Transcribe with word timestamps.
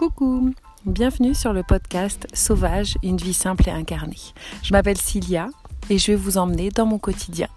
Coucou, 0.00 0.54
bienvenue 0.86 1.34
sur 1.34 1.52
le 1.52 1.62
podcast 1.62 2.26
Sauvage, 2.32 2.96
une 3.02 3.18
vie 3.18 3.34
simple 3.34 3.68
et 3.68 3.70
incarnée. 3.70 4.16
Je 4.62 4.72
m'appelle 4.72 4.96
Cilia 4.96 5.48
et 5.90 5.98
je 5.98 6.12
vais 6.12 6.16
vous 6.16 6.38
emmener 6.38 6.70
dans 6.70 6.86
mon 6.86 6.98
quotidien. 6.98 7.48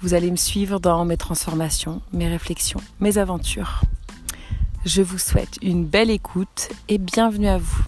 Vous 0.00 0.14
allez 0.14 0.30
me 0.30 0.36
suivre 0.36 0.78
dans 0.78 1.04
mes 1.04 1.16
transformations, 1.16 2.00
mes 2.12 2.28
réflexions, 2.28 2.78
mes 3.00 3.18
aventures. 3.18 3.80
Je 4.84 5.02
vous 5.02 5.18
souhaite 5.18 5.58
une 5.62 5.84
belle 5.84 6.10
écoute 6.10 6.68
et 6.86 6.98
bienvenue 6.98 7.48
à 7.48 7.58
vous. 7.58 7.82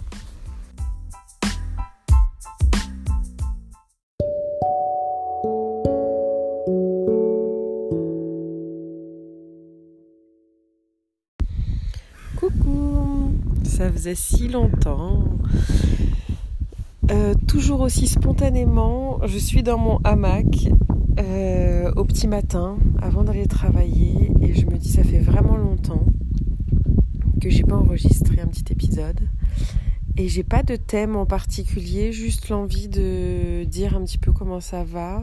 Ça 13.77 13.93
faisait 13.93 14.15
si 14.15 14.49
longtemps. 14.49 15.23
Euh, 17.11 17.35
toujours 17.47 17.81
aussi 17.81 18.07
spontanément, 18.07 19.21
je 19.27 19.37
suis 19.37 19.63
dans 19.63 19.77
mon 19.77 19.99
hamac 20.03 20.47
euh, 21.21 21.93
au 21.95 22.05
petit 22.05 22.27
matin 22.27 22.79
avant 23.03 23.23
d'aller 23.23 23.47
travailler 23.47 24.33
et 24.41 24.55
je 24.55 24.65
me 24.65 24.79
dis 24.79 24.89
ça 24.91 25.05
fait 25.05 25.19
vraiment 25.19 25.59
longtemps 25.59 26.07
que 27.43 27.51
j'ai 27.51 27.65
pas 27.65 27.77
enregistré 27.77 28.41
un 28.41 28.47
petit 28.47 28.73
épisode 28.73 29.21
et 30.17 30.27
j'ai 30.29 30.43
pas 30.43 30.63
de 30.63 30.77
thème 30.77 31.15
en 31.15 31.27
particulier, 31.27 32.13
juste 32.13 32.49
l'envie 32.49 32.89
de 32.89 33.65
dire 33.65 33.95
un 33.95 34.05
petit 34.05 34.19
peu 34.19 34.33
comment 34.33 34.61
ça 34.61 34.85
va 34.85 35.23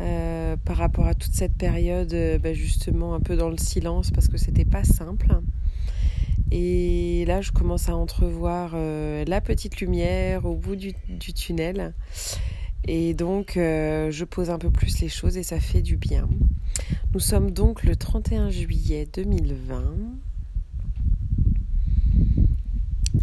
euh, 0.00 0.56
par 0.64 0.76
rapport 0.76 1.06
à 1.06 1.14
toute 1.14 1.34
cette 1.34 1.54
période, 1.54 2.14
bah, 2.42 2.54
justement 2.54 3.14
un 3.14 3.20
peu 3.20 3.36
dans 3.36 3.48
le 3.48 3.58
silence 3.58 4.10
parce 4.10 4.28
que 4.28 4.38
c'était 4.38 4.64
pas 4.64 4.84
simple. 4.84 5.40
Et 6.52 7.24
là, 7.26 7.40
je 7.40 7.52
commence 7.52 7.88
à 7.88 7.96
entrevoir 7.96 8.72
euh, 8.74 9.24
la 9.26 9.40
petite 9.40 9.80
lumière 9.80 10.46
au 10.46 10.56
bout 10.56 10.74
du, 10.74 10.94
tunnel. 11.32 11.94
Et 12.88 13.14
donc, 13.14 13.56
euh, 13.56 14.10
je 14.10 14.24
pose 14.24 14.50
un 14.50 14.58
peu 14.58 14.70
plus 14.70 15.00
les 15.00 15.08
choses 15.08 15.36
et 15.36 15.44
ça 15.44 15.60
fait 15.60 15.82
du 15.82 15.96
bien. 15.96 16.28
Nous 17.14 17.20
sommes 17.20 17.52
donc 17.52 17.84
le 17.84 17.94
31 17.94 18.50
juillet 18.50 19.08
2020. 19.12 19.82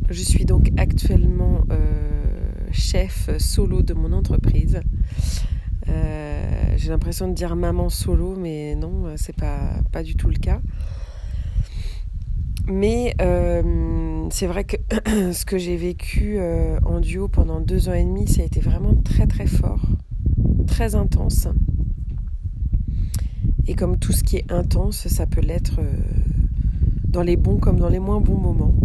Je 0.09 0.21
suis 0.21 0.45
donc 0.45 0.71
actuellement 0.77 1.63
euh, 1.69 1.81
chef 2.71 3.30
solo 3.39 3.81
de 3.81 3.93
mon 3.93 4.13
entreprise. 4.13 4.80
J'ai 5.88 6.89
l'impression 6.89 7.27
de 7.27 7.33
dire 7.33 7.55
maman 7.55 7.89
solo, 7.89 8.35
mais 8.38 8.75
non, 8.75 9.05
c'est 9.16 9.35
pas, 9.35 9.59
pas 9.91 10.03
du 10.03 10.16
tout 10.16 10.30
le 10.30 10.38
cas. 10.38 10.61
Mais 12.69 13.16
euh, 13.21 14.27
c'est 14.30 14.47
vrai 14.47 14.65
que 14.65 14.75
ce 15.31 15.45
que 15.45 15.58
j'ai 15.58 15.77
vécu 15.77 16.35
euh, 16.38 16.80
en 16.83 16.99
duo 16.99 17.30
pendant 17.30 17.61
deux 17.61 17.88
ans 17.88 17.93
et 17.93 18.03
demi, 18.03 18.27
ça 18.27 18.41
a 18.41 18.45
été 18.45 18.59
vraiment 18.59 18.93
très 18.93 19.25
très 19.25 19.47
fort, 19.47 19.81
très 20.67 20.95
intense. 20.95 21.47
Et 23.67 23.75
comme 23.75 23.97
tout 23.97 24.11
ce 24.11 24.23
qui 24.23 24.38
est 24.38 24.52
intense, 24.52 25.08
ça 25.08 25.25
peut 25.25 25.41
l'être 25.41 25.80
euh, 25.80 25.91
dans 27.05 27.21
les 27.21 27.38
bons 27.38 27.58
comme 27.58 27.80
dans 27.80 27.89
les 27.89 27.99
moins 27.99 28.19
bons 28.19 28.38
moments. 28.38 28.75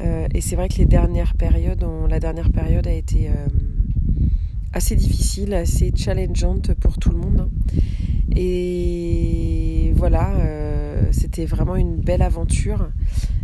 et 0.00 0.40
c'est 0.40 0.56
vrai 0.56 0.68
que 0.68 0.76
les 0.78 0.86
dernières 0.86 1.34
périodes, 1.34 1.84
la 2.08 2.20
dernière 2.20 2.50
période 2.50 2.86
a 2.86 2.92
été 2.92 3.30
assez 4.72 4.96
difficile, 4.96 5.54
assez 5.54 5.92
challengeante 5.96 6.74
pour 6.74 6.98
tout 6.98 7.10
le 7.10 7.18
monde. 7.18 7.50
Et 8.36 9.92
voilà 9.96 10.32
c'était 11.12 11.46
vraiment 11.46 11.76
une 11.76 11.96
belle 11.96 12.22
aventure. 12.22 12.88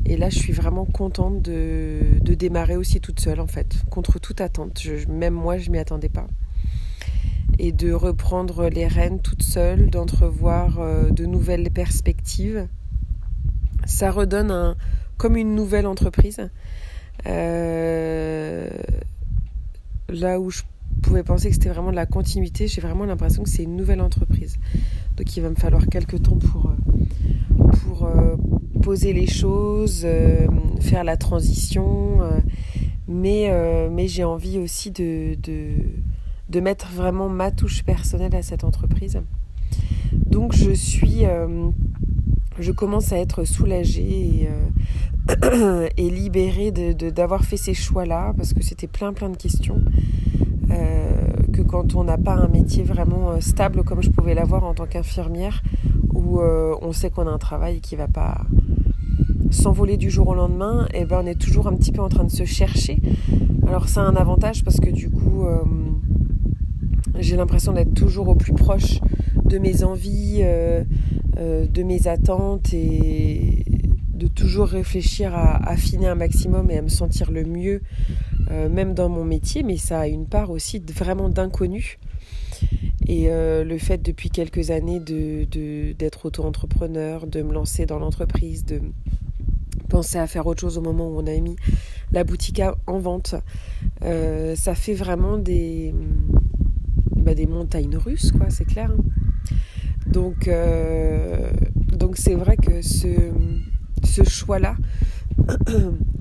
Et 0.07 0.17
là, 0.17 0.31
je 0.31 0.39
suis 0.39 0.53
vraiment 0.53 0.85
contente 0.85 1.43
de, 1.43 2.21
démarrer 2.23 2.77
aussi 2.77 3.01
toute 3.01 3.21
seule, 3.21 3.41
en 3.41 3.47
fait, 3.47 3.77
contre 3.91 4.19
toute 4.19 4.41
attente. 4.41 4.83
même 5.09 5.35
moi, 5.35 5.59
je 5.59 5.71
m'y 5.71 5.79
attendais 5.79 6.09
pas. 6.09 6.27
Et 7.59 7.73
de 7.73 7.93
reprendre 7.93 8.69
les 8.69 8.87
rênes 8.87 9.21
toute 9.21 9.43
seule, 9.43 9.89
d'entrevoir 9.89 10.81
euh, 10.81 11.11
de 11.11 11.25
nouvelles 11.25 11.71
perspectives. 11.71 12.67
Ça 13.87 14.11
redonne 14.11 14.51
un, 14.51 14.77
comme 15.17 15.37
une 15.37 15.55
nouvelle 15.55 15.87
entreprise. 15.87 16.51
Euh, 17.27 18.69
là 20.09 20.41
où 20.41 20.51
je 20.51 20.63
pouvais 21.05 21.23
penser 21.23 21.49
que 21.49 21.55
c'était 21.55 21.69
vraiment 21.69 21.91
de 21.91 21.97
la 21.97 22.07
continuité, 22.07 22.67
j'ai 22.67 22.81
vraiment 22.81 23.05
l'impression 23.05 23.43
que 23.43 23.51
c'est 23.51 23.63
une 23.63 23.77
nouvelle 23.77 24.01
entreprise. 24.01 24.57
Donc 25.17 25.37
il 25.37 25.41
va 25.41 25.51
me 25.51 25.55
falloir 25.55 25.87
quelques 25.87 26.23
temps 26.23 26.39
pour, 26.39 26.71
euh, 26.71 27.65
pour 27.83 28.05
euh, 28.07 28.37
poser 28.83 29.13
les 29.13 29.27
choses, 29.27 30.03
euh, 30.05 30.47
faire 30.81 31.05
la 31.05 31.17
transition. 31.17 32.21
mais 33.07 33.51
mais 33.91 34.09
j'ai 34.09 34.25
envie 34.25 34.59
aussi 34.59 34.91
de, 34.91 35.37
de, 35.43 35.75
de, 36.49 36.61
mettre 36.61 36.89
vraiment 36.91 37.29
ma 37.29 37.51
touche 37.51 37.85
personnelle 37.85 38.35
à 38.35 38.43
cette 38.43 38.65
entreprise. 38.65 39.21
Donc 40.13 40.55
je 40.55 40.73
suis... 40.73 41.25
je 42.59 42.73
commence 42.73 43.13
à 43.13 43.19
être 43.19 43.45
soulagée 43.45 44.49
et, 45.97 46.11
libérée 46.11 46.71
d'avoir 46.71 47.41
de, 47.41 47.47
fait 47.47 47.57
ces 47.57 47.75
choix-là 47.75 48.33
parce 48.37 48.55
que 48.55 48.63
c'était 48.63 48.87
plein 48.89 49.13
plein 49.13 49.29
de 49.29 49.37
questions. 49.37 49.81
Euh, 50.75 51.29
que 51.53 51.63
quand 51.63 51.95
on 51.95 52.05
n'a 52.05 52.19
pas 52.19 52.35
un 52.35 52.49
métier 52.49 52.83
vraiment 52.83 53.31
euh, 53.31 53.41
stable 53.41 53.85
comme 53.85 54.03
je 54.03 54.11
pouvais 54.11 54.35
l'avoir 54.35 54.65
en 54.65 54.75
tant 54.75 54.87
qu'infirmière, 54.87 55.63
où 56.13 56.41
euh, 56.41 56.75
on 56.83 56.93
sait 56.93 57.11
qu'on 57.11 57.29
a 57.29 57.31
un 57.31 57.39
travail 57.39 57.81
qui 57.81 57.95
ne 57.95 58.01
va 58.01 58.09
pas 58.09 58.43
s'envoler 59.51 59.97
du 59.97 60.11
jour 60.11 60.29
au 60.29 60.35
lendemain, 60.35 60.87
et 60.93 61.01
eh 61.03 61.05
ben 61.05 61.21
on 61.23 61.27
est 61.27 61.41
toujours 61.41 61.69
un 61.69 61.75
petit 61.75 61.93
peu 61.93 62.03
en 62.03 62.09
train 62.09 62.25
de 62.25 62.31
se 62.31 62.45
chercher. 62.45 63.01
Alors 63.69 63.89
ça 63.89 64.03
a 64.03 64.05
un 64.05 64.17
avantage 64.17 64.65
parce 64.65 64.81
que 64.81 64.91
du 64.91 65.11
coup, 65.11 65.47
j'ai 67.19 67.37
l'impression 67.37 67.73
d'être 67.73 67.95
toujours 67.95 68.29
au 68.29 68.35
plus 68.35 68.53
proche 68.53 69.01
de 69.45 69.59
mes 69.59 69.85
envies, 69.85 70.43
de 71.39 71.83
mes 71.85 72.09
attentes 72.09 72.75
et 72.75 73.65
de 74.13 74.27
toujours 74.27 74.67
réfléchir 74.67 75.35
à 75.35 75.69
affiner 75.69 76.09
un 76.09 76.17
maximum 76.17 76.71
et 76.71 76.79
à 76.79 76.83
me 76.83 76.89
sentir 76.89 77.31
le 77.31 77.45
mieux 77.45 77.83
euh, 78.51 78.69
même 78.69 78.95
dans 78.95 79.09
mon 79.09 79.25
métier, 79.25 79.63
mais 79.63 79.77
ça 79.77 80.01
a 80.01 80.07
une 80.07 80.27
part 80.27 80.51
aussi 80.51 80.83
vraiment 80.95 81.29
d'inconnu. 81.29 81.99
Et 83.07 83.31
euh, 83.31 83.65
le 83.65 83.79
fait 83.79 83.99
depuis 83.99 84.31
quelques 84.31 84.71
années 84.71 85.01
d'être 85.01 86.23
de, 86.23 86.27
auto-entrepreneur, 86.27 87.27
de 87.27 87.43
me 87.43 87.53
lancer 87.53 87.87
dans 87.87 87.99
l'entreprise, 87.99 88.65
de 88.65 88.81
penser 89.89 90.19
à 90.19 90.27
faire 90.27 90.47
autre 90.47 90.61
chose 90.61 90.79
au 90.79 90.81
moment 90.81 91.09
où 91.09 91.19
on 91.19 91.27
a 91.27 91.39
mis 91.39 91.57
la 92.13 92.25
boutique 92.25 92.63
en 92.87 92.99
vente, 92.99 93.35
euh, 94.03 94.57
ça 94.57 94.75
fait 94.75 94.95
vraiment 94.95 95.37
des, 95.37 95.95
bah, 97.17 97.35
des 97.35 97.47
montagnes 97.47 97.97
russes, 97.97 98.33
quoi, 98.33 98.51
c'est 98.51 98.65
clair. 98.65 98.91
Hein. 98.91 99.05
Donc, 100.07 100.49
donc 101.93 102.17
c'est 102.17 102.35
vrai 102.35 102.57
que 102.57 102.83
ce, 102.83 103.33
ce 104.05 104.23
choix-là 104.23 104.77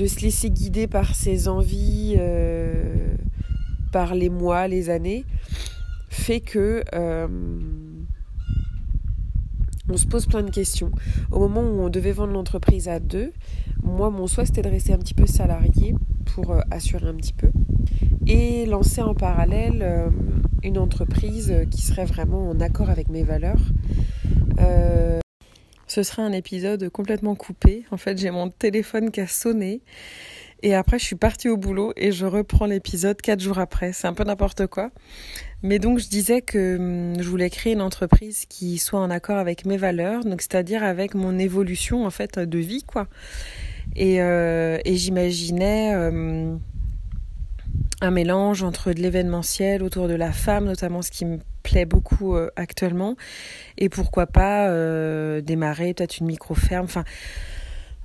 de 0.00 0.06
se 0.06 0.20
laisser 0.20 0.48
guider 0.48 0.86
par 0.86 1.14
ses 1.14 1.46
envies, 1.46 2.14
euh, 2.18 3.14
par 3.92 4.14
les 4.14 4.30
mois, 4.30 4.66
les 4.66 4.88
années, 4.88 5.26
fait 6.08 6.40
que 6.40 6.82
euh, 6.94 7.28
on 9.90 9.96
se 9.98 10.06
pose 10.06 10.24
plein 10.24 10.42
de 10.42 10.50
questions. 10.50 10.90
Au 11.30 11.38
moment 11.40 11.60
où 11.60 11.82
on 11.82 11.90
devait 11.90 12.12
vendre 12.12 12.32
l'entreprise 12.32 12.88
à 12.88 12.98
deux, 12.98 13.34
moi 13.82 14.08
mon 14.08 14.26
souhait 14.26 14.46
c'était 14.46 14.62
de 14.62 14.70
rester 14.70 14.94
un 14.94 14.98
petit 14.98 15.12
peu 15.12 15.26
salarié 15.26 15.94
pour 16.34 16.52
euh, 16.52 16.60
assurer 16.70 17.06
un 17.06 17.14
petit 17.14 17.34
peu 17.34 17.50
et 18.26 18.64
lancer 18.64 19.02
en 19.02 19.14
parallèle 19.14 20.10
une 20.62 20.78
entreprise 20.78 21.52
qui 21.70 21.82
serait 21.82 22.04
vraiment 22.04 22.48
en 22.48 22.60
accord 22.60 22.88
avec 22.88 23.08
mes 23.08 23.24
valeurs 23.24 23.60
ce 25.90 26.04
serait 26.04 26.22
un 26.22 26.30
épisode 26.30 26.88
complètement 26.88 27.34
coupé. 27.34 27.84
En 27.90 27.96
fait, 27.96 28.16
j'ai 28.16 28.30
mon 28.30 28.48
téléphone 28.48 29.10
qui 29.10 29.20
a 29.20 29.26
sonné. 29.26 29.82
Et 30.62 30.74
après, 30.74 31.00
je 31.00 31.04
suis 31.04 31.16
partie 31.16 31.48
au 31.48 31.56
boulot 31.56 31.92
et 31.96 32.12
je 32.12 32.26
reprends 32.26 32.66
l'épisode 32.66 33.20
quatre 33.20 33.40
jours 33.40 33.58
après. 33.58 33.92
C'est 33.92 34.06
un 34.06 34.12
peu 34.12 34.22
n'importe 34.22 34.68
quoi. 34.68 34.90
Mais 35.64 35.80
donc, 35.80 35.98
je 35.98 36.08
disais 36.08 36.42
que 36.42 36.76
hum, 36.76 37.20
je 37.20 37.28
voulais 37.28 37.50
créer 37.50 37.72
une 37.72 37.80
entreprise 37.80 38.44
qui 38.46 38.78
soit 38.78 39.00
en 39.00 39.10
accord 39.10 39.36
avec 39.36 39.64
mes 39.64 39.78
valeurs, 39.78 40.24
donc 40.24 40.42
c'est-à-dire 40.42 40.84
avec 40.84 41.14
mon 41.14 41.38
évolution 41.38 42.06
en 42.06 42.10
fait 42.10 42.38
de 42.38 42.58
vie, 42.58 42.84
quoi. 42.84 43.08
Et, 43.96 44.22
euh, 44.22 44.78
j'imaginais 44.86 45.96
hum, 45.96 46.60
un 48.00 48.10
mélange 48.12 48.62
entre 48.62 48.92
de 48.92 49.00
l'événementiel 49.00 49.82
autour 49.82 50.06
de 50.06 50.14
la 50.14 50.30
femme, 50.30 50.66
notamment 50.66 51.02
ce 51.02 51.10
qui 51.10 51.24
me 51.24 51.38
plaît 51.62 51.84
beaucoup 51.84 52.34
euh, 52.34 52.50
actuellement, 52.56 53.16
et 53.78 53.88
pourquoi 53.88 54.26
pas 54.26 54.68
euh, 54.68 55.40
démarrer 55.40 55.94
peut-être 55.94 56.18
une 56.18 56.26
micro-ferme, 56.26 56.84
enfin 56.84 57.04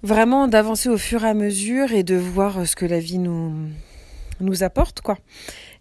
vraiment 0.04 0.48
d'avancer 0.48 0.90
au 0.90 0.98
fur 0.98 1.24
et 1.24 1.30
à 1.30 1.34
mesure 1.34 1.92
et 1.92 2.04
de 2.04 2.16
voir 2.16 2.60
euh, 2.60 2.66
ce 2.66 2.76
que 2.76 2.86
la 2.86 3.00
vie 3.00 3.18
nous, 3.18 4.64
apporte, 4.64 5.02
quoi. 5.02 5.18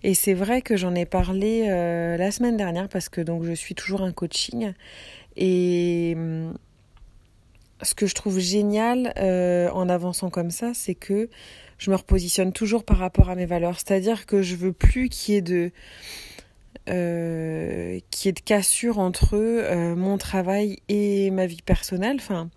Et 0.02 0.14
c'est 0.14 0.34
vrai 0.34 0.62
que 0.62 0.76
j'en 0.76 0.94
ai 0.94 1.06
parlé 1.06 1.66
la 1.66 2.30
semaine 2.30 2.56
dernière 2.56 2.88
parce 2.88 3.08
que 3.08 3.22
donc 3.22 3.42
je 3.44 3.52
suis 3.52 3.74
toujours 3.74 4.02
un 4.02 4.12
coaching 4.12 4.74
et 5.36 6.12
hum, 6.14 6.54
ce 7.82 7.94
que 7.94 8.06
je 8.06 8.14
trouve 8.14 8.38
génial 8.38 9.14
en 9.72 9.88
avançant 9.88 10.28
comme 10.28 10.50
ça, 10.50 10.72
c'est 10.74 10.94
que 10.94 11.30
je 11.78 11.90
me 11.90 11.96
repositionne 11.96 12.52
toujours 12.52 12.84
par 12.84 12.98
rapport 12.98 13.30
à 13.30 13.34
mes 13.34 13.46
valeurs. 13.46 13.78
C'est-à-dire 13.78 14.26
que 14.26 14.42
je 14.42 14.56
veux 14.56 14.72
plus 14.72 15.08
qu'il 15.08 15.34
y 15.34 15.38
ait 15.38 15.42
de 15.42 15.70
euh, 16.88 17.98
qu'il 18.10 18.28
y 18.28 18.30
ait 18.30 18.32
de 18.32 18.40
cassure 18.40 18.98
entre 18.98 19.34
euh, 19.34 19.94
mon 19.94 20.18
travail 20.18 20.78
et 20.88 21.30
ma 21.30 21.46
vie 21.46 21.62
personnelle, 21.62 22.16
enfin, 22.18 22.50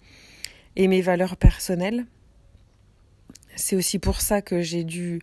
et 0.76 0.88
mes 0.88 1.02
valeurs 1.02 1.38
personnelles. 1.38 2.06
C'est 3.56 3.76
aussi 3.76 4.00
pour 4.00 4.22
ça 4.22 4.42
que 4.42 4.62
j'ai 4.62 4.84
dû 4.84 5.22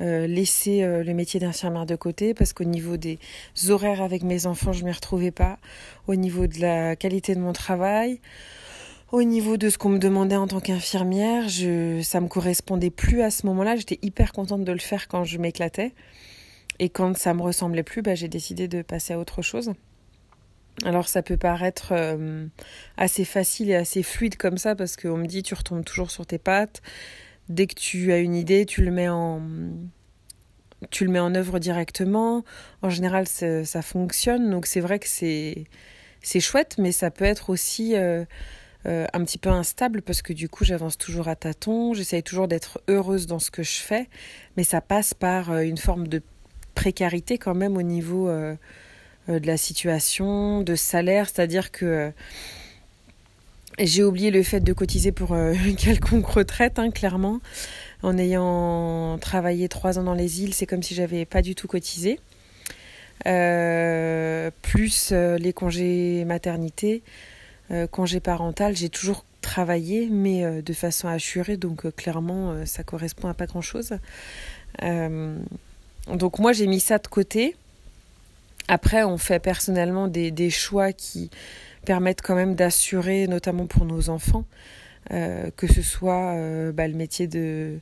euh, 0.00 0.26
laisser 0.26 0.82
le 0.82 1.14
métier 1.14 1.40
d'infirmière 1.40 1.86
de 1.86 1.96
côté 1.96 2.34
parce 2.34 2.52
qu'au 2.52 2.64
niveau 2.64 2.96
des 2.96 3.18
horaires 3.68 4.02
avec 4.02 4.22
mes 4.22 4.46
enfants, 4.46 4.72
je 4.72 4.84
m'y 4.84 4.92
retrouvais 4.92 5.32
pas. 5.32 5.58
Au 6.06 6.14
niveau 6.14 6.46
de 6.46 6.60
la 6.60 6.96
qualité 6.96 7.34
de 7.34 7.40
mon 7.40 7.52
travail, 7.52 8.20
au 9.10 9.22
niveau 9.22 9.56
de 9.56 9.70
ce 9.70 9.78
qu'on 9.78 9.90
me 9.90 9.98
demandait 9.98 10.36
en 10.36 10.48
tant 10.48 10.60
qu'infirmière, 10.60 11.48
je, 11.48 12.00
ça 12.02 12.20
me 12.20 12.26
correspondait 12.26 12.90
plus 12.90 13.22
à 13.22 13.30
ce 13.30 13.46
moment-là. 13.46 13.76
J'étais 13.76 13.98
hyper 14.02 14.32
contente 14.32 14.64
de 14.64 14.72
le 14.72 14.78
faire 14.78 15.08
quand 15.08 15.24
je 15.24 15.38
m'éclatais. 15.38 15.92
Et 16.78 16.88
quand 16.88 17.16
ça 17.16 17.34
me 17.34 17.42
ressemblait 17.42 17.82
plus, 17.82 18.02
bah, 18.02 18.14
j'ai 18.14 18.28
décidé 18.28 18.68
de 18.68 18.82
passer 18.82 19.14
à 19.14 19.18
autre 19.18 19.42
chose. 19.42 19.72
Alors 20.82 21.08
ça 21.08 21.22
peut 21.22 21.36
paraître 21.36 21.92
euh, 21.92 22.46
assez 22.96 23.24
facile 23.24 23.70
et 23.70 23.76
assez 23.76 24.02
fluide 24.02 24.36
comme 24.36 24.58
ça 24.58 24.74
parce 24.74 24.96
qu'on 24.96 25.16
me 25.16 25.26
dit 25.26 25.42
tu 25.42 25.54
retombes 25.54 25.84
toujours 25.84 26.10
sur 26.10 26.26
tes 26.26 26.38
pattes. 26.38 26.82
Dès 27.48 27.66
que 27.66 27.74
tu 27.74 28.12
as 28.12 28.18
une 28.18 28.34
idée, 28.34 28.66
tu 28.66 28.82
le 28.82 28.90
mets 28.90 29.08
en 29.08 29.40
tu 30.90 31.04
le 31.04 31.10
mets 31.10 31.20
en 31.20 31.34
œuvre 31.34 31.58
directement. 31.60 32.44
En 32.82 32.90
général, 32.90 33.26
ça 33.28 33.82
fonctionne. 33.82 34.50
Donc 34.50 34.66
c'est 34.66 34.80
vrai 34.80 34.98
que 34.98 35.08
c'est 35.08 35.64
c'est 36.22 36.40
chouette, 36.40 36.76
mais 36.78 36.90
ça 36.90 37.10
peut 37.10 37.24
être 37.24 37.50
aussi 37.50 37.94
euh, 37.94 38.24
euh, 38.86 39.06
un 39.12 39.24
petit 39.24 39.38
peu 39.38 39.50
instable 39.50 40.02
parce 40.02 40.22
que 40.22 40.32
du 40.32 40.48
coup 40.48 40.64
j'avance 40.64 40.98
toujours 40.98 41.28
à 41.28 41.36
tâtons, 41.36 41.94
j'essaye 41.94 42.22
toujours 42.22 42.48
d'être 42.48 42.82
heureuse 42.88 43.26
dans 43.26 43.38
ce 43.38 43.50
que 43.50 43.62
je 43.62 43.78
fais, 43.78 44.08
mais 44.56 44.64
ça 44.64 44.80
passe 44.80 45.14
par 45.14 45.56
une 45.58 45.78
forme 45.78 46.08
de 46.08 46.22
précarité 46.74 47.38
quand 47.38 47.54
même 47.54 47.76
au 47.76 47.82
niveau 47.82 48.28
euh, 48.28 48.54
de 49.28 49.46
la 49.46 49.56
situation, 49.56 50.62
de 50.62 50.74
salaire, 50.74 51.28
c'est-à-dire 51.28 51.70
que 51.70 52.12
j'ai 53.78 54.04
oublié 54.04 54.30
le 54.30 54.42
fait 54.42 54.60
de 54.60 54.72
cotiser 54.72 55.12
pour 55.12 55.34
une 55.66 55.76
quelconque 55.76 56.26
retraite, 56.26 56.78
hein, 56.78 56.90
clairement. 56.90 57.40
En 58.02 58.18
ayant 58.18 59.16
travaillé 59.18 59.68
trois 59.68 59.98
ans 59.98 60.02
dans 60.04 60.14
les 60.14 60.42
îles, 60.42 60.52
c'est 60.52 60.66
comme 60.66 60.82
si 60.82 60.94
j'avais 60.94 61.24
pas 61.24 61.40
du 61.40 61.54
tout 61.54 61.68
cotisé. 61.68 62.20
plus 63.24 65.12
les 65.12 65.52
congés 65.54 66.24
maternité, 66.26 67.02
euh, 67.70 67.86
congé 67.86 68.20
parental, 68.20 68.76
j'ai 68.76 68.90
toujours 68.90 69.24
travaillé, 69.40 70.08
mais 70.10 70.44
euh, 70.44 70.60
de 70.60 70.72
façon 70.72 71.08
assurée, 71.08 71.56
donc 71.56 71.86
euh, 71.86 71.90
clairement, 71.90 72.66
ça 72.66 72.82
correspond 72.82 73.28
à 73.28 73.34
pas 73.34 73.46
grand-chose. 73.46 73.98
Donc 76.12 76.38
moi, 76.38 76.52
j'ai 76.52 76.66
mis 76.66 76.80
ça 76.80 76.98
de 76.98 77.06
côté. 77.06 77.56
Après, 78.68 79.04
on 79.04 79.18
fait 79.18 79.40
personnellement 79.40 80.08
des, 80.08 80.50
choix 80.50 80.92
qui 80.92 81.30
permettent 81.84 82.22
quand 82.22 82.34
même 82.34 82.54
d'assurer, 82.54 83.26
notamment 83.26 83.66
pour 83.66 83.84
nos 83.84 84.08
enfants, 84.08 84.44
que 85.10 85.66
ce 85.66 85.82
soit 85.82 86.34
bah, 86.72 86.88
le 86.88 86.94
métier 86.94 87.26
de, 87.26 87.78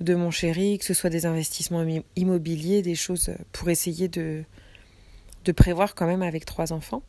mon 0.00 0.30
chéri, 0.30 0.78
que 0.78 0.84
ce 0.84 0.92
soit 0.92 1.08
des 1.08 1.24
investissements 1.24 1.84
immobiliers, 2.16 2.82
des 2.82 2.94
choses 2.94 3.30
pour 3.52 3.70
essayer 3.70 4.08
de, 4.08 4.44
prévoir 5.56 5.94
quand 5.94 6.06
même 6.06 6.22
avec 6.22 6.44
trois 6.44 6.72
enfants. 6.72 7.02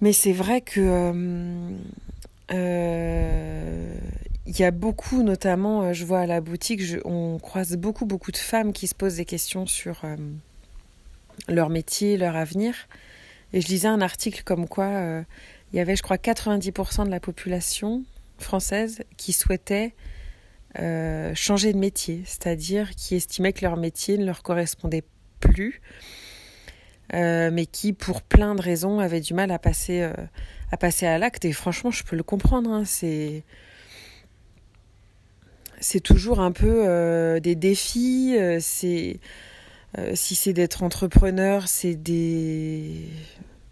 Mais 0.00 0.12
c'est 0.12 0.32
vrai 0.32 0.60
que 0.60 0.80
euh, 0.80 1.70
euh, 2.52 3.98
il 4.46 4.58
y 4.58 4.64
a 4.64 4.70
beaucoup, 4.70 5.22
notamment, 5.22 5.82
euh, 5.82 5.92
je 5.92 6.04
vois 6.04 6.20
à 6.20 6.26
la 6.26 6.40
boutique, 6.40 6.82
on 7.04 7.38
croise 7.38 7.76
beaucoup, 7.76 8.06
beaucoup 8.06 8.32
de 8.32 8.36
femmes 8.36 8.72
qui 8.72 8.86
se 8.86 8.94
posent 8.94 9.16
des 9.16 9.24
questions 9.24 9.66
sur 9.66 10.02
leur 11.48 11.68
métier, 11.68 12.16
leur 12.16 12.36
avenir. 12.36 12.74
Et 13.52 13.60
je 13.60 13.68
lisais 13.68 13.88
un 13.88 14.00
article 14.00 14.42
comme 14.44 14.68
quoi 14.68 15.24
il 15.72 15.76
y 15.76 15.80
avait, 15.80 15.96
je 15.96 16.02
crois, 16.02 16.16
90% 16.16 17.06
de 17.06 17.10
la 17.10 17.20
population 17.20 18.04
française 18.38 19.02
qui 19.16 19.32
souhaitait 19.32 19.94
changer 21.34 21.72
de 21.72 21.78
métier, 21.78 22.22
c'est-à-dire 22.24 22.90
qui 22.94 23.14
estimait 23.14 23.52
que 23.52 23.64
leur 23.64 23.76
métier 23.76 24.18
ne 24.18 24.24
leur 24.24 24.42
correspondait 24.42 25.04
plus 25.40 25.80
euh, 27.14 27.50
mais 27.52 27.66
qui, 27.66 27.92
pour 27.92 28.22
plein 28.22 28.54
de 28.54 28.62
raisons, 28.62 28.98
avait 28.98 29.20
du 29.20 29.34
mal 29.34 29.50
à 29.50 29.58
passer, 29.58 30.02
euh, 30.02 30.12
à, 30.72 30.76
passer 30.76 31.06
à 31.06 31.18
l'acte. 31.18 31.44
Et 31.44 31.52
franchement, 31.52 31.90
je 31.90 32.02
peux 32.02 32.16
le 32.16 32.22
comprendre. 32.22 32.70
Hein, 32.70 32.84
c'est 32.84 33.44
c'est 35.80 36.00
toujours 36.00 36.40
un 36.40 36.52
peu 36.52 36.84
euh, 36.86 37.40
des 37.40 37.54
défis. 37.54 38.36
c'est 38.60 39.20
si 40.14 40.34
c'est 40.34 40.52
d'être 40.52 40.82
entrepreneur, 40.82 41.68
c'est 41.68 41.94
des 41.94 43.08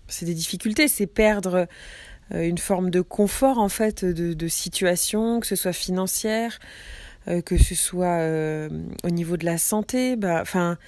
c'est 0.08 0.24
des 0.24 0.34
difficultés. 0.34 0.88
C'est 0.88 1.06
perdre 1.06 1.66
une 2.30 2.56
forme 2.56 2.88
de 2.88 3.02
confort 3.02 3.58
en 3.58 3.68
fait 3.68 4.06
de, 4.06 4.48
situation, 4.48 5.40
que 5.40 5.46
ce 5.46 5.56
soit 5.56 5.74
financière, 5.74 6.58
que 7.26 7.58
ce 7.58 7.74
soit 7.74 8.20
au 9.02 9.10
niveau 9.10 9.36
de 9.36 9.44
la 9.44 9.58
santé. 9.58 10.16
Bah, 10.16 10.38
enfin 10.40 10.78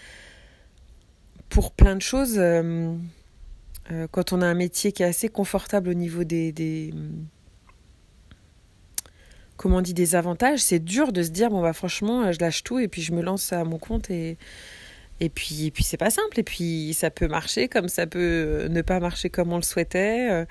pour 1.48 1.72
plein 1.72 1.96
de 1.96 2.02
choses. 2.02 2.36
Euh, 2.36 2.94
euh, 3.90 4.06
quand 4.10 4.32
on 4.32 4.42
a 4.42 4.46
un 4.46 4.54
métier 4.54 4.92
qui 4.92 5.02
est 5.02 5.06
assez 5.06 5.28
confortable 5.28 5.88
au 5.88 5.94
niveau 5.94 6.24
des, 6.24 6.52
des 6.52 6.92
comment 9.56 9.78
on 9.78 9.82
dit 9.82 9.94
des 9.94 10.14
avantages, 10.14 10.60
c'est 10.60 10.78
dur 10.78 11.12
de 11.12 11.22
se 11.22 11.30
dire 11.30 11.50
bon 11.50 11.62
bah 11.62 11.72
franchement 11.72 12.30
je 12.32 12.38
lâche 12.40 12.62
tout 12.62 12.78
et 12.78 12.88
puis 12.88 13.02
je 13.02 13.12
me 13.12 13.22
lance 13.22 13.52
à 13.52 13.64
mon 13.64 13.78
compte 13.78 14.10
et 14.10 14.36
et 15.20 15.28
puis 15.28 15.66
et 15.66 15.70
puis 15.70 15.82
c'est 15.84 15.96
pas 15.96 16.10
simple 16.10 16.38
et 16.38 16.42
puis 16.42 16.92
ça 16.94 17.10
peut 17.10 17.28
marcher 17.28 17.68
comme 17.68 17.88
ça 17.88 18.06
peut 18.06 18.66
ne 18.70 18.82
pas 18.82 19.00
marcher 19.00 19.30
comme 19.30 19.52
on 19.52 19.56
le 19.56 19.62
souhaitait. 19.62 20.46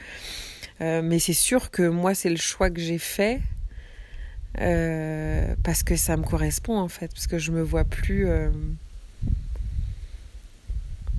Euh, 0.82 1.02
mais 1.02 1.20
c'est 1.20 1.34
sûr 1.34 1.72
que 1.72 1.84
moi 1.84 2.14
c'est 2.16 2.30
le 2.30 2.38
choix 2.38 2.70
que 2.70 2.82
j'ai 2.82 2.98
fait 2.98 3.42
parce 5.64 5.84
que 5.84 5.96
ça 5.96 6.18
me 6.18 6.24
correspond 6.24 6.78
en 6.78 6.88
fait 6.88 7.10
parce 7.10 7.28
que 7.28 7.38
je 7.38 7.52
me 7.52 7.62
vois 7.62 7.84
plus 7.84 8.28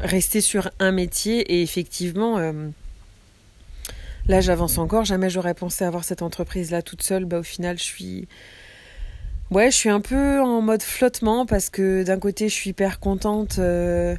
rester 0.00 0.40
sur 0.40 0.70
un 0.78 0.92
métier 0.92 1.40
et 1.54 1.62
effectivement 1.62 2.38
euh, 2.38 2.52
là 4.28 4.40
j'avance 4.40 4.78
encore. 4.78 5.05
Jamais 5.05 5.31
j'aurais 5.31 5.55
pensé 5.55 5.84
avoir 5.84 6.05
cette 6.05 6.22
entreprise 6.22 6.70
là 6.70 6.82
toute 6.82 7.03
seule. 7.03 7.24
Bah 7.24 7.39
au 7.39 7.43
final 7.43 7.79
je 7.79 7.84
suis 7.84 8.29
ouais 9.50 9.70
je 9.70 9.77
suis 9.77 9.91
un 9.91 10.00
peu 10.00 10.41
en 10.41 10.60
mode 10.60 10.82
flottement 10.82 11.46
parce 11.46 11.70
que 11.70 12.03
d'un 12.03 12.19
côté 12.19 12.48
je 12.48 12.55
suis 12.55 12.70
hyper 12.70 13.00
contente 13.00 13.58
euh, 13.58 14.17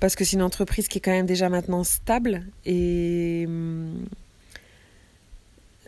parce 0.00 0.16
que 0.16 0.24
c'est 0.24 0.36
une 0.36 0.42
entreprise 0.42 0.88
qui 0.88 0.98
est 0.98 1.00
quand 1.00 1.10
même 1.10 1.26
déjà 1.26 1.48
maintenant 1.48 1.84
stable 1.84 2.42
et 2.64 3.46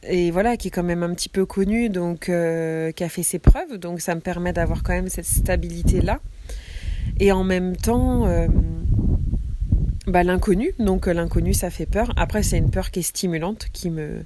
et 0.03 0.31
voilà 0.31 0.57
qui 0.57 0.69
est 0.69 0.71
quand 0.71 0.83
même 0.83 1.03
un 1.03 1.15
petit 1.15 1.29
peu 1.29 1.45
connue 1.47 1.89
donc 1.91 2.29
euh, 2.29 2.93
qui 2.93 3.05
a 3.05 3.09
fait 3.09 3.23
ses 3.23 3.39
preuves. 3.39 3.79
Donc 3.79 4.01
ça 4.01 4.15
me 4.15 4.21
permet 4.21 4.53
d'avoir 4.53 4.83
quand 4.83 4.93
même 4.93 5.09
cette 5.09 5.27
stabilité 5.27 6.01
là 6.01 6.21
et 7.19 7.33
en 7.33 7.45
même 7.45 7.77
temps, 7.77 8.27
euh, 8.27 8.49
bah, 10.11 10.23
l'inconnu. 10.23 10.73
Donc 10.79 11.09
euh, 11.09 11.13
l'inconnu, 11.13 11.55
ça 11.55 11.71
fait 11.71 11.87
peur. 11.87 12.13
Après, 12.17 12.43
c'est 12.43 12.59
une 12.59 12.71
peur 12.71 12.91
qui 12.91 13.01
est 13.01 13.03
stimulante, 13.03 13.67
qui 13.73 13.91
me, 13.91 14.25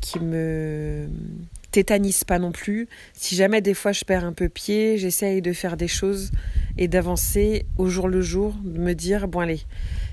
qui 0.00 0.20
me 0.20 1.08
tétanise 1.70 2.24
pas 2.24 2.38
non 2.38 2.52
plus. 2.52 2.88
Si 3.12 3.36
jamais 3.36 3.60
des 3.60 3.74
fois 3.74 3.92
je 3.92 4.04
perds 4.04 4.24
un 4.24 4.32
peu 4.32 4.48
pied, 4.48 4.98
j'essaye 4.98 5.42
de 5.42 5.52
faire 5.52 5.76
des 5.76 5.88
choses 5.88 6.30
et 6.76 6.88
d'avancer 6.88 7.66
au 7.76 7.88
jour 7.88 8.08
le 8.08 8.20
jour, 8.20 8.54
de 8.64 8.78
me 8.78 8.94
dire 8.94 9.28
bon 9.28 9.40
allez, 9.40 9.60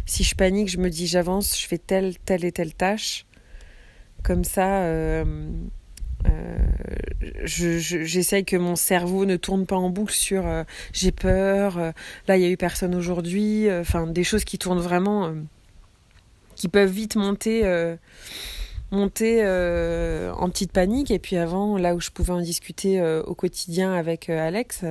si 0.06 0.24
je 0.24 0.36
panique, 0.36 0.70
je 0.70 0.78
me 0.78 0.90
dis 0.90 1.08
j'avance, 1.08 1.60
je 1.60 1.68
fais 1.68 1.78
telle, 1.78 2.18
telle 2.20 2.46
et 2.46 2.52
telle 2.52 2.74
tâche. 2.74 3.26
Comme 4.24 4.44
ça, 4.44 4.84
euh, 4.84 5.24
euh, 6.26 7.46
j'essaye 7.46 8.46
que 8.46 8.56
mon 8.56 8.76
cerveau 8.76 9.26
ne 9.26 9.36
tourne 9.38 9.66
pas 9.66 9.76
en 9.76 9.90
boucle 9.90 10.14
sur 10.14 10.46
euh, 10.48 10.64
j'ai 10.94 11.12
peur, 11.12 11.78
euh, 11.78 11.92
là 12.28 12.38
il 12.38 12.44
y 12.44 12.46
a 12.46 12.50
eu 12.50 12.58
personne 12.58 12.96
aujourd'hui, 12.96 13.68
enfin 13.72 14.08
des 14.08 14.24
choses 14.24 14.44
qui 14.44 14.58
tournent 14.58 14.80
vraiment, 14.80 15.34
qui 16.56 16.68
peuvent 16.68 16.90
vite 16.90 17.16
monter, 17.16 17.64
monter 18.92 19.42
en 19.44 20.50
petite 20.50 20.72
panique. 20.72 21.12
Et 21.12 21.20
puis 21.20 21.38
avant, 21.38 21.78
là 21.78 21.96
où 21.96 22.02
je 22.02 22.10
pouvais 22.12 22.34
en 22.34 22.42
discuter 22.42 23.02
au 23.02 23.36
quotidien 23.36 23.94
avec 23.94 24.30
Alex, 24.30 24.86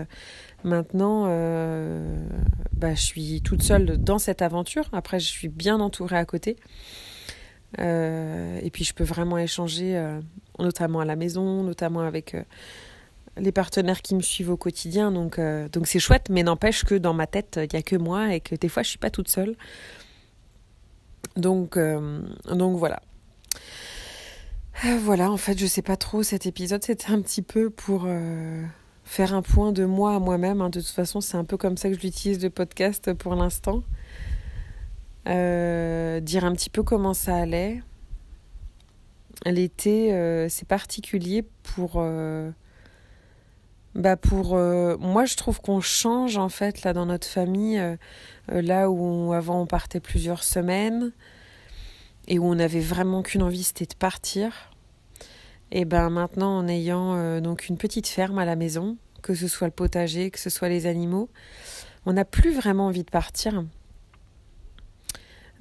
maintenant 0.62 1.24
bah, 2.72 2.94
je 2.94 3.02
suis 3.02 3.40
toute 3.42 3.62
seule 3.62 3.98
dans 3.98 4.18
cette 4.18 4.42
aventure. 4.42 4.88
Après, 4.92 5.20
je 5.20 5.26
suis 5.26 5.48
bien 5.48 5.80
entourée 5.80 6.16
à 6.16 6.24
côté. 6.24 6.56
Et 7.78 8.70
puis 8.72 8.84
je 8.84 8.94
peux 8.94 9.04
vraiment 9.04 9.38
échanger 9.38 9.96
notamment 10.58 11.00
à 11.00 11.04
la 11.04 11.16
maison, 11.16 11.62
notamment 11.62 12.00
avec 12.00 12.34
euh, 12.34 12.42
les 13.36 13.52
partenaires 13.52 14.02
qui 14.02 14.14
me 14.14 14.20
suivent 14.20 14.50
au 14.50 14.56
quotidien. 14.56 15.10
Donc, 15.10 15.38
euh, 15.38 15.68
donc 15.68 15.86
c'est 15.86 15.98
chouette, 15.98 16.28
mais 16.30 16.42
n'empêche 16.42 16.84
que 16.84 16.94
dans 16.94 17.14
ma 17.14 17.26
tête, 17.26 17.58
il 17.62 17.68
n'y 17.72 17.78
a 17.78 17.82
que 17.82 17.96
moi 17.96 18.34
et 18.34 18.40
que 18.40 18.54
des 18.54 18.68
fois, 18.68 18.82
je 18.82 18.88
suis 18.88 18.98
pas 18.98 19.10
toute 19.10 19.28
seule. 19.28 19.56
Donc, 21.36 21.76
euh, 21.76 22.22
donc 22.52 22.78
voilà. 22.78 23.00
Euh, 24.84 24.98
voilà, 25.02 25.30
en 25.30 25.36
fait, 25.36 25.58
je 25.58 25.66
sais 25.66 25.82
pas 25.82 25.96
trop. 25.96 26.22
Cet 26.22 26.46
épisode, 26.46 26.82
c'était 26.84 27.10
un 27.10 27.20
petit 27.20 27.42
peu 27.42 27.70
pour 27.70 28.04
euh, 28.06 28.64
faire 29.04 29.34
un 29.34 29.42
point 29.42 29.72
de 29.72 29.84
moi 29.84 30.14
à 30.14 30.18
moi-même. 30.18 30.60
Hein. 30.60 30.70
De 30.70 30.80
toute 30.80 30.90
façon, 30.90 31.20
c'est 31.20 31.36
un 31.36 31.44
peu 31.44 31.56
comme 31.56 31.76
ça 31.76 31.88
que 31.88 31.96
je 31.96 32.00
l'utilise 32.00 32.42
le 32.42 32.50
podcast 32.50 33.12
pour 33.14 33.34
l'instant. 33.34 33.82
Euh, 35.26 36.20
dire 36.20 36.44
un 36.44 36.52
petit 36.52 36.70
peu 36.70 36.82
comment 36.82 37.14
ça 37.14 37.36
allait. 37.36 37.82
L'été, 39.46 40.10
c'est 40.48 40.66
particulier 40.66 41.44
pour. 41.62 42.02
bah 43.94 44.16
pour 44.16 44.54
moi, 44.54 45.24
je 45.26 45.36
trouve 45.36 45.60
qu'on 45.60 45.80
change 45.80 46.38
en 46.38 46.48
fait 46.48 46.82
là 46.82 46.92
dans 46.92 47.06
notre 47.06 47.26
famille. 47.26 47.82
là 48.48 48.90
où 48.90 49.32
avant 49.34 49.60
on 49.60 49.66
partait 49.66 50.00
plusieurs 50.00 50.44
semaines 50.44 51.12
et 52.26 52.38
où 52.38 52.46
on 52.46 52.54
n'avait 52.54 52.80
vraiment 52.80 53.22
qu'une 53.22 53.42
envie, 53.42 53.64
c'était 53.64 53.86
de 53.86 53.94
partir. 53.94 54.70
Et 55.70 55.84
ben 55.84 56.10
maintenant, 56.10 56.58
en 56.58 56.68
ayant 56.68 57.16
euh, 57.16 57.40
donc 57.40 57.68
une 57.68 57.76
petite 57.76 58.06
ferme 58.06 58.38
à 58.38 58.44
la 58.44 58.56
maison, 58.56 58.96
que 59.22 59.34
ce 59.34 59.48
soit 59.48 59.66
le 59.66 59.72
potager, 59.72 60.30
que 60.30 60.38
ce 60.38 60.50
soit 60.50 60.68
les 60.68 60.86
animaux, 60.86 61.28
on 62.06 62.12
n'a 62.12 62.24
plus 62.24 62.52
vraiment 62.52 62.86
envie 62.86 63.04
de 63.04 63.10
partir. 63.10 63.64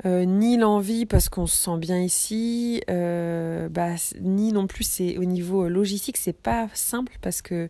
Euh, 0.06 0.26
ni 0.26 0.58
l'envie 0.58 1.06
parce 1.06 1.30
qu'on 1.30 1.48
se 1.48 1.56
sent 1.56 1.78
bien 1.78 2.00
ici, 2.00 2.82
euh, 2.90 3.70
bah, 3.70 3.96
ni 4.20 4.52
non 4.52 4.68
plus 4.68 4.84
c'est 4.84 5.18
au 5.18 5.24
niveau 5.24 5.70
logistique 5.70 6.18
c'est 6.18 6.36
pas 6.36 6.68
simple 6.74 7.18
parce 7.22 7.42
que 7.42 7.70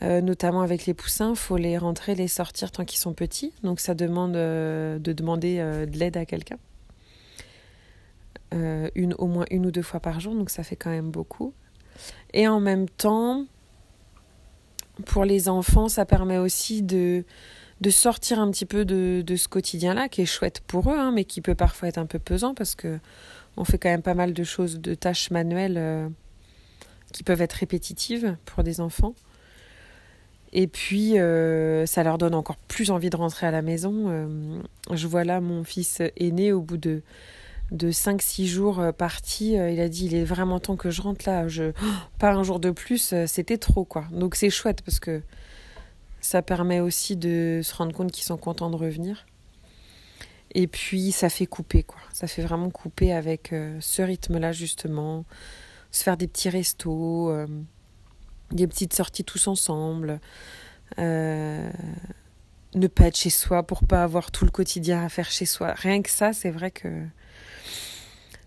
notamment 0.00 0.62
avec 0.62 0.86
les 0.86 0.94
poussins, 0.94 1.34
faut 1.34 1.58
les 1.58 1.76
rentrer, 1.76 2.14
les 2.14 2.26
sortir 2.26 2.70
tant 2.70 2.86
qu'ils 2.86 2.98
sont 2.98 3.12
petits, 3.12 3.52
donc 3.62 3.78
ça 3.78 3.94
demande 3.94 4.32
de 4.32 5.12
demander 5.12 5.58
de 5.58 5.98
l'aide 5.98 6.16
à 6.16 6.24
quelqu'un. 6.24 6.56
Euh, 8.52 8.90
une, 8.94 9.14
au 9.14 9.26
moins 9.26 9.46
une 9.50 9.64
ou 9.66 9.70
deux 9.70 9.82
fois 9.82 10.00
par 10.00 10.20
jour, 10.20 10.34
donc 10.34 10.50
ça 10.50 10.62
fait 10.62 10.76
quand 10.76 10.90
même 10.90 11.10
beaucoup. 11.10 11.54
Et 12.34 12.48
en 12.48 12.60
même 12.60 12.88
temps, 12.88 13.46
pour 15.02 15.24
les 15.24 15.48
enfants, 15.48 15.88
ça 15.88 16.04
permet 16.04 16.38
aussi 16.38 16.82
de, 16.82 17.24
sortir 17.90 18.40
un 18.40 18.50
petit 18.50 18.66
peu 18.66 18.84
de, 18.84 19.36
ce 19.36 19.48
quotidien-là, 19.48 20.08
qui 20.08 20.22
est 20.22 20.26
chouette 20.26 20.60
pour 20.66 20.90
eux, 20.90 20.98
hein, 20.98 21.12
mais 21.12 21.24
qui 21.24 21.40
peut 21.40 21.54
parfois 21.54 21.88
être 21.88 21.98
un 21.98 22.06
peu 22.06 22.18
pesant 22.18 22.54
parce 22.54 22.74
que 22.74 22.98
on 23.56 23.64
fait 23.64 23.76
quand 23.76 23.90
même 23.90 24.02
pas 24.02 24.14
mal 24.14 24.32
de 24.32 24.44
choses, 24.44 24.80
de 24.80 24.94
tâches 24.94 25.30
manuelles 25.30 25.76
euh, 25.76 26.08
qui 27.12 27.22
peuvent 27.22 27.42
être 27.42 27.52
répétitives 27.52 28.36
pour 28.46 28.64
des 28.64 28.80
enfants. 28.80 29.14
Et 30.54 30.66
puis, 30.66 31.18
euh, 31.18 31.84
ça 31.84 32.02
leur 32.02 32.16
donne 32.16 32.34
encore 32.34 32.56
plus 32.56 32.90
envie 32.90 33.10
de 33.10 33.16
rentrer 33.16 33.46
à 33.46 33.50
la 33.50 33.62
maison. 33.62 34.32
je 34.90 35.06
vois 35.06 35.24
là 35.24 35.40
mon 35.40 35.64
fils 35.64 36.00
aîné 36.16 36.52
au 36.52 36.62
bout 36.62 36.78
de 36.78 37.02
de 37.70 37.90
5-6 37.90 38.46
jours 38.46 38.80
euh, 38.80 38.92
parti, 38.92 39.58
euh, 39.58 39.70
il 39.70 39.80
a 39.80 39.88
dit 39.88 40.06
il 40.06 40.14
est 40.14 40.24
vraiment 40.24 40.60
temps 40.60 40.76
que 40.76 40.90
je 40.90 41.00
rentre 41.00 41.28
là, 41.28 41.48
je 41.48 41.72
pas 42.18 42.32
un 42.32 42.42
jour 42.42 42.60
de 42.60 42.70
plus, 42.70 43.12
euh, 43.12 43.26
c'était 43.26 43.58
trop 43.58 43.84
quoi. 43.84 44.04
Donc 44.10 44.34
c'est 44.34 44.50
chouette 44.50 44.82
parce 44.82 45.00
que 45.00 45.22
ça 46.20 46.42
permet 46.42 46.80
aussi 46.80 47.16
de 47.16 47.60
se 47.64 47.74
rendre 47.74 47.92
compte 47.94 48.12
qu'ils 48.12 48.24
sont 48.24 48.36
contents 48.36 48.70
de 48.70 48.76
revenir. 48.76 49.26
Et 50.54 50.66
puis 50.66 51.12
ça 51.12 51.30
fait 51.30 51.46
couper 51.46 51.82
quoi, 51.82 52.00
ça 52.12 52.26
fait 52.26 52.42
vraiment 52.42 52.68
couper 52.68 53.12
avec 53.12 53.54
ce 53.80 54.02
rythme-là 54.02 54.52
justement, 54.52 55.24
se 55.90 56.02
faire 56.02 56.18
des 56.18 56.28
petits 56.28 56.50
restos, 56.50 57.34
des 58.50 58.66
petites 58.66 58.92
sorties 58.92 59.24
tous 59.24 59.46
ensemble. 59.46 60.20
ne 60.98 61.70
pas 62.86 63.06
être 63.06 63.16
chez 63.16 63.30
soi 63.30 63.62
pour 63.62 63.86
pas 63.86 64.02
avoir 64.02 64.30
tout 64.30 64.44
le 64.44 64.50
quotidien 64.50 65.02
à 65.02 65.08
faire 65.08 65.30
chez 65.30 65.46
soi. 65.46 65.72
Rien 65.72 66.02
que 66.02 66.10
ça, 66.10 66.34
c'est 66.34 66.50
vrai 66.50 66.70
que 66.70 66.88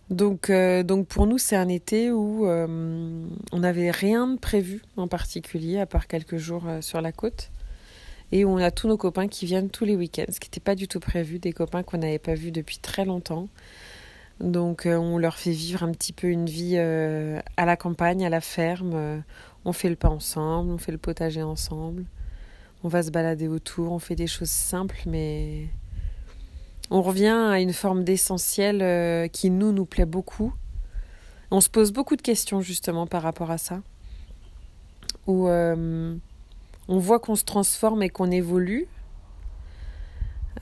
donc, 0.09 0.49
euh, 0.49 0.83
donc 0.83 1.07
pour 1.07 1.25
nous, 1.25 1.37
c'est 1.37 1.55
un 1.55 1.67
été 1.67 2.11
où 2.11 2.45
euh, 2.47 3.27
on 3.51 3.59
n'avait 3.59 3.89
rien 3.89 4.27
de 4.27 4.37
prévu 4.37 4.81
en 4.97 5.07
particulier, 5.07 5.79
à 5.79 5.85
part 5.85 6.07
quelques 6.07 6.37
jours 6.37 6.63
euh, 6.67 6.81
sur 6.81 7.01
la 7.01 7.11
côte. 7.11 7.49
Et 8.31 8.45
où 8.45 8.49
on 8.49 8.57
a 8.57 8.71
tous 8.71 8.87
nos 8.87 8.97
copains 8.97 9.27
qui 9.27 9.45
viennent 9.45 9.69
tous 9.69 9.85
les 9.85 9.95
week-ends, 9.95 10.25
ce 10.29 10.39
qui 10.39 10.47
n'était 10.47 10.59
pas 10.59 10.75
du 10.75 10.87
tout 10.87 10.99
prévu, 10.99 11.39
des 11.39 11.53
copains 11.53 11.83
qu'on 11.83 11.97
n'avait 11.97 12.19
pas 12.19 12.33
vus 12.35 12.51
depuis 12.51 12.79
très 12.79 13.05
longtemps. 13.05 13.47
Donc 14.39 14.83
on 14.85 15.17
leur 15.17 15.37
fait 15.37 15.51
vivre 15.51 15.83
un 15.83 15.91
petit 15.91 16.11
peu 16.11 16.27
une 16.27 16.47
vie 16.47 16.77
à 16.77 17.65
la 17.65 17.77
campagne, 17.77 18.25
à 18.25 18.29
la 18.29 18.41
ferme. 18.41 19.23
on 19.63 19.73
fait 19.73 19.89
le 19.89 19.95
pain 19.95 20.09
ensemble, 20.09 20.71
on 20.71 20.77
fait 20.77 20.91
le 20.91 20.97
potager 20.97 21.43
ensemble. 21.43 22.03
On 22.83 22.89
va 22.89 23.03
se 23.03 23.11
balader 23.11 23.47
autour, 23.47 23.91
on 23.93 23.99
fait 23.99 24.15
des 24.15 24.27
choses 24.27 24.49
simples 24.49 25.03
mais 25.05 25.67
on 26.91 27.01
revient 27.01 27.27
à 27.27 27.59
une 27.59 27.73
forme 27.73 28.03
d'essentiel 28.03 28.81
euh, 28.81 29.27
qui 29.27 29.49
nous 29.49 29.71
nous 29.71 29.85
plaît 29.85 30.05
beaucoup. 30.05 30.53
On 31.51 31.61
se 31.61 31.69
pose 31.69 31.91
beaucoup 31.91 32.15
de 32.15 32.21
questions 32.21 32.61
justement 32.61 33.07
par 33.07 33.21
rapport 33.21 33.51
à 33.51 33.57
ça. 33.57 33.81
Où 35.27 35.47
euh, 35.47 36.15
on 36.87 36.99
voit 36.99 37.19
qu'on 37.19 37.35
se 37.35 37.43
transforme 37.43 38.03
et 38.03 38.09
qu'on 38.09 38.29
évolue. 38.29 38.87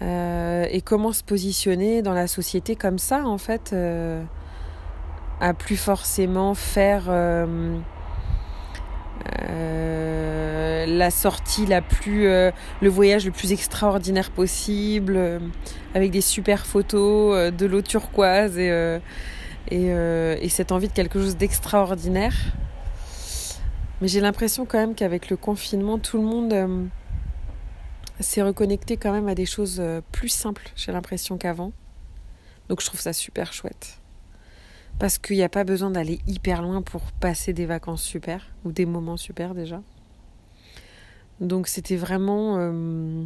Euh, 0.02 0.66
et 0.70 0.82
comment 0.82 1.12
se 1.12 1.24
positionner 1.24 2.02
dans 2.02 2.14
la 2.14 2.28
société 2.28 2.76
comme 2.76 2.98
ça, 2.98 3.26
en 3.26 3.38
fait, 3.38 3.76
à 5.40 5.54
plus 5.54 5.78
forcément 5.78 6.54
faire 6.54 7.10
la 10.86 11.12
sortie 11.12 11.66
la 11.66 11.82
plus, 11.82 12.28
euh, 12.28 12.52
le 12.82 12.90
voyage 12.90 13.26
le 13.26 13.32
plus 13.32 13.52
extraordinaire 13.52 14.32
possible, 14.32 15.16
euh, 15.16 15.40
avec 15.94 16.12
des 16.12 16.22
super 16.22 16.66
photos, 16.66 17.36
euh, 17.36 17.52
de 17.52 17.66
l'eau 17.66 17.82
turquoise 17.82 18.58
et, 18.58 19.00
et, 19.70 20.50
cette 20.50 20.72
envie 20.72 20.88
de 20.88 20.94
quelque 20.94 21.20
chose 21.20 21.38
d'extraordinaire. 21.38 22.36
Mais 24.02 24.08
j'ai 24.08 24.20
l'impression 24.22 24.66
quand 24.66 24.78
même 24.78 24.96
qu'avec 24.96 25.30
le 25.30 25.38
confinement, 25.38 25.98
tout 25.98 26.18
le 26.18 26.24
monde 26.24 26.90
s'est 28.20 28.42
reconnecté 28.42 28.98
quand 28.98 29.12
même 29.12 29.28
à 29.28 29.36
des 29.36 29.46
choses 29.46 29.82
plus 30.12 30.30
simples, 30.30 30.70
j'ai 30.76 30.92
l'impression 30.92 31.38
qu'avant. 31.38 31.72
Donc 32.70 32.82
je 32.82 32.86
trouve 32.86 33.00
ça 33.00 33.14
super 33.14 33.54
chouette. 33.54 34.03
Parce 35.04 35.18
qu'il 35.18 35.36
n'y 35.36 35.44
a 35.44 35.50
pas 35.50 35.66
besoin 35.66 35.92
d'aller 35.92 36.22
hyper 36.28 36.62
loin 36.62 36.82
pour 36.82 37.02
passer 37.20 37.52
des 37.52 37.66
vacances 37.66 38.02
super, 38.02 38.48
ou 38.64 38.72
des 38.72 38.86
moments 38.86 39.18
super 39.18 39.54
déjà. 39.54 39.84
Donc 41.42 41.68
c'était 41.68 41.98
vraiment... 41.98 42.56
Euh, 42.58 43.26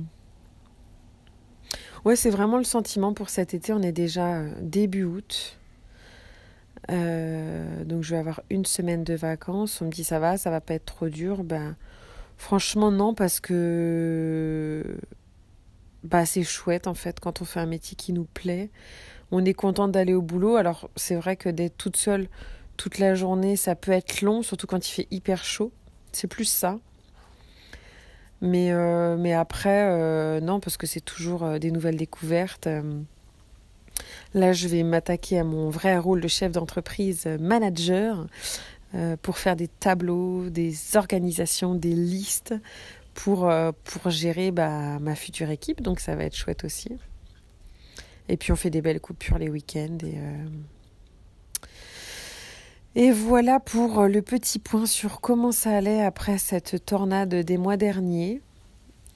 ouais, 2.04 2.16
c'est 2.16 2.32
vraiment 2.32 2.58
le 2.58 2.64
sentiment 2.64 3.14
pour 3.14 3.30
cet 3.30 3.54
été. 3.54 3.74
On 3.74 3.84
est 3.84 3.92
déjà 3.92 4.38
euh, 4.38 4.50
début 4.60 5.04
août. 5.04 5.60
Euh, 6.90 7.84
donc 7.84 8.02
je 8.02 8.16
vais 8.16 8.20
avoir 8.20 8.42
une 8.50 8.66
semaine 8.66 9.04
de 9.04 9.14
vacances. 9.14 9.80
On 9.80 9.86
me 9.86 9.92
dit 9.92 10.04
ça 10.04 10.18
va, 10.18 10.38
ça 10.38 10.50
va 10.50 10.62
pas 10.62 10.74
être 10.74 10.86
trop 10.86 11.10
dur. 11.10 11.44
Ben, 11.44 11.76
franchement 12.38 12.90
non, 12.90 13.14
parce 13.14 13.40
que 13.40 14.98
bah, 16.04 16.26
c'est 16.26 16.42
chouette 16.42 16.88
en 16.88 16.96
fait 16.96 17.20
quand 17.20 17.44
on 17.44 17.46
fait 17.46 17.60
un 17.60 17.68
métier 17.68 17.96
qui 17.96 18.14
nous 18.14 18.26
plaît. 18.26 18.72
On 19.32 19.44
est 19.46 19.54
content 19.54 19.88
d'aller 19.88 20.14
au 20.14 20.22
boulot. 20.22 20.56
Alors 20.56 20.90
c'est 20.96 21.16
vrai 21.16 21.36
que 21.36 21.50
d'être 21.50 21.78
toute 21.78 21.98
seule 21.98 22.28
toute 22.78 23.00
la 23.00 23.16
journée, 23.16 23.56
ça 23.56 23.76
peut 23.76 23.92
être 23.92 24.22
long, 24.22 24.44
surtout 24.44 24.68
quand 24.68 24.88
il 24.88 24.92
fait 24.92 25.08
hyper 25.12 25.44
chaud. 25.44 25.72
C'est 26.12 26.28
plus 26.28 26.46
ça. 26.46 26.78
Mais, 28.40 28.72
euh, 28.72 29.38
après, 29.38 29.90
euh, 29.90 30.40
non, 30.40 30.60
parce 30.60 30.78
que 30.78 30.86
c'est 30.86 31.02
toujours 31.02 31.44
euh, 31.44 31.58
des 31.58 31.72
nouvelles 31.72 31.98
découvertes. 31.98 32.70
Là, 34.36 34.54
je 34.54 34.68
vais 34.68 34.84
m'attaquer 34.84 35.40
à 35.40 35.44
mon 35.44 35.70
vrai 35.70 35.98
rôle 35.98 36.22
de 36.22 36.28
chef 36.28 36.52
d'entreprise 36.52 37.26
manager 37.40 38.28
pour 39.22 39.38
faire 39.38 39.56
des 39.56 39.68
tableaux, 39.68 40.50
des 40.50 40.96
organisations, 40.96 41.76
des 41.76 41.94
listes 41.94 42.54
pour, 43.16 43.52
pour 43.84 44.12
gérer 44.12 44.52
bah, 44.52 45.00
ma 45.00 45.16
future 45.16 45.50
équipe. 45.50 45.82
Donc 45.82 46.00
ça 46.00 46.16
va 46.16 46.24
être 46.24 46.36
chouette 46.36 46.64
aussi. 46.64 46.92
Et 48.30 48.38
puis 48.38 48.52
on 48.52 48.56
fait 48.56 48.70
des 48.70 48.82
belles 48.82 49.00
coupures 49.00 49.38
les 49.38 49.50
week-ends 49.50 49.98
et 50.04 50.18
et 52.98 53.12
voilà 53.12 53.60
pour 53.60 54.00
euh, 54.00 54.08
le 54.08 54.24
petit 54.24 54.58
point 54.58 54.88
sur 54.88 55.22
comment 55.22 55.52
ça 55.52 55.70
allait 55.78 56.02
après 56.02 56.40
cette 56.40 56.84
tornade 56.84 57.30
des 57.30 57.58
mois 57.58 57.78
derniers. 57.78 58.42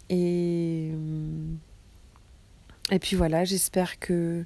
Et, 0.10 0.92
euh, 0.94 1.56
et 2.92 3.00
puis 3.00 3.16
voilà, 3.16 3.44
j'espère 3.44 3.98
que 3.98 4.46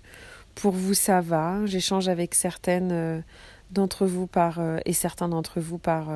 pour 0.55 0.72
vous 0.72 0.93
ça 0.93 1.19
va. 1.19 1.65
J'échange 1.65 2.07
avec 2.07 2.34
certaines 2.34 2.93
euh, 2.93 3.19
d'entre 3.72 4.05
vous 4.05 4.25
par 4.25 4.62
et 4.86 4.93
certains 4.93 5.27
d'entre 5.27 5.60
vous 5.60 5.79
par 5.79 6.07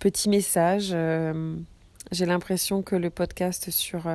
petits 0.00 0.28
messages. 0.28 0.96
J'ai 2.10 2.26
l'impression 2.26 2.82
que 2.82 2.96
le 2.96 3.10
podcast 3.10 3.70
sur 3.70 4.08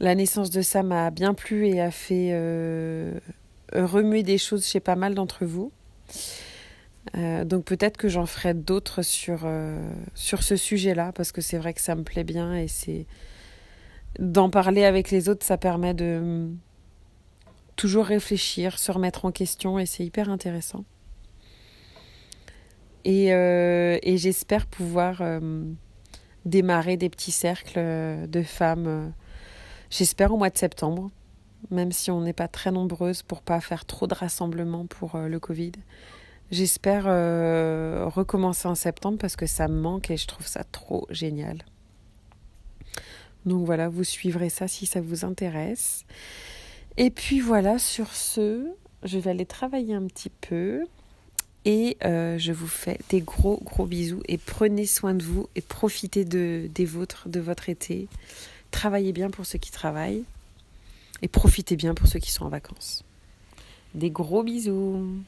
la 0.00 0.14
naissance 0.14 0.50
de 0.50 0.62
Sam 0.62 0.92
a 0.92 1.10
bien 1.10 1.34
plu 1.34 1.68
et 1.68 1.80
a 1.80 1.90
fait 1.90 2.32
remuer 3.72 4.22
des 4.22 4.38
choses 4.38 4.66
chez 4.66 4.80
pas 4.80 4.96
mal 4.96 5.14
d'entre 5.14 5.44
vous. 5.44 5.72
Euh, 7.16 7.44
donc 7.44 7.64
peut-être 7.64 7.96
que 7.96 8.08
j'en 8.08 8.26
ferai 8.26 8.54
d'autres 8.54 9.02
sur, 9.02 9.42
euh, 9.44 9.92
sur 10.14 10.42
ce 10.42 10.56
sujet-là, 10.56 11.12
parce 11.12 11.32
que 11.32 11.40
c'est 11.40 11.58
vrai 11.58 11.74
que 11.74 11.80
ça 11.80 11.94
me 11.94 12.02
plaît 12.02 12.24
bien 12.24 12.54
et 12.54 12.68
c'est 12.68 13.06
d'en 14.18 14.50
parler 14.50 14.84
avec 14.84 15.10
les 15.10 15.28
autres, 15.28 15.44
ça 15.44 15.56
permet 15.56 15.94
de 15.94 16.48
toujours 17.76 18.04
réfléchir, 18.04 18.78
se 18.78 18.92
remettre 18.92 19.24
en 19.24 19.32
question 19.32 19.78
et 19.78 19.86
c'est 19.86 20.04
hyper 20.04 20.28
intéressant. 20.30 20.84
Euh, 23.06 23.98
et 24.02 24.18
j'espère 24.18 24.66
pouvoir 24.66 25.22
démarrer 26.44 26.96
des 26.98 27.08
petits 27.08 27.32
cercles 27.32 27.80
de 28.28 28.42
femmes, 28.42 29.12
j'espère 29.90 30.32
au 30.32 30.36
mois 30.36 30.50
de 30.50 30.58
septembre, 30.58 31.10
même 31.70 31.92
si 31.92 32.10
on 32.10 32.22
n'est 32.22 32.32
pas 32.32 32.48
très 32.48 32.72
nombreuses 32.72 33.22
pour 33.22 33.42
pas 33.42 33.60
faire 33.60 33.84
trop 33.84 34.06
de 34.06 34.14
rassemblements 34.14 34.86
pour 34.86 35.18
le 35.18 35.38
Covid. 35.38 35.72
J'espère 36.50 37.04
recommencer 37.04 38.66
en 38.66 38.74
septembre 38.74 39.18
parce 39.18 39.36
que 39.36 39.46
ça 39.46 39.68
me 39.68 39.80
manque 39.80 40.10
et 40.10 40.16
je 40.16 40.26
trouve 40.26 40.46
ça 40.46 40.64
trop 40.64 41.06
génial. 41.10 41.58
Donc 43.46 43.64
voilà, 43.64 43.88
vous 43.88 44.04
suivrez 44.04 44.50
ça 44.50 44.68
si 44.68 44.86
ça 44.86 45.00
vous 45.00 45.24
intéresse. 45.24 46.04
Et 46.96 47.10
puis 47.10 47.40
voilà, 47.40 47.78
sur 47.78 48.12
ce, 48.12 48.66
je 49.02 49.18
vais 49.18 49.30
aller 49.30 49.46
travailler 49.46 49.94
un 49.94 50.06
petit 50.06 50.30
peu. 50.30 50.84
Et 51.66 51.98
euh, 52.04 52.38
je 52.38 52.52
vous 52.52 52.66
fais 52.66 52.98
des 53.10 53.20
gros 53.20 53.60
gros 53.62 53.84
bisous 53.84 54.22
et 54.28 54.38
prenez 54.38 54.86
soin 54.86 55.12
de 55.12 55.22
vous 55.22 55.46
et 55.54 55.60
profitez 55.60 56.24
de, 56.24 56.68
des 56.74 56.86
vôtres, 56.86 57.28
de 57.28 57.38
votre 57.38 57.68
été. 57.68 58.08
Travaillez 58.70 59.12
bien 59.12 59.30
pour 59.30 59.46
ceux 59.46 59.58
qui 59.58 59.70
travaillent 59.70 60.24
et 61.22 61.28
profitez 61.28 61.76
bien 61.76 61.94
pour 61.94 62.06
ceux 62.06 62.18
qui 62.18 62.30
sont 62.30 62.44
en 62.44 62.48
vacances. 62.48 63.04
Des 63.94 64.10
gros 64.10 64.42
bisous. 64.42 65.22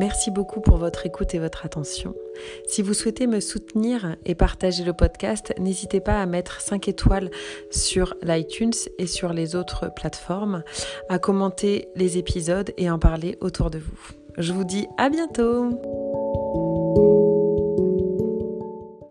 Merci 0.00 0.30
beaucoup 0.30 0.60
pour 0.60 0.76
votre 0.76 1.06
écoute 1.06 1.34
et 1.34 1.40
votre 1.40 1.66
attention. 1.66 2.14
Si 2.68 2.82
vous 2.82 2.94
souhaitez 2.94 3.26
me 3.26 3.40
soutenir 3.40 4.16
et 4.24 4.36
partager 4.36 4.84
le 4.84 4.92
podcast, 4.92 5.52
n'hésitez 5.58 6.00
pas 6.00 6.22
à 6.22 6.26
mettre 6.26 6.60
5 6.60 6.86
étoiles 6.86 7.30
sur 7.72 8.14
l'iTunes 8.22 8.72
et 8.98 9.08
sur 9.08 9.32
les 9.32 9.56
autres 9.56 9.92
plateformes, 9.92 10.62
à 11.08 11.18
commenter 11.18 11.88
les 11.96 12.16
épisodes 12.16 12.72
et 12.76 12.88
en 12.88 13.00
parler 13.00 13.38
autour 13.40 13.70
de 13.70 13.78
vous. 13.78 13.98
Je 14.36 14.52
vous 14.52 14.64
dis 14.64 14.86
à 14.98 15.08
bientôt 15.08 16.17
you 16.96 17.37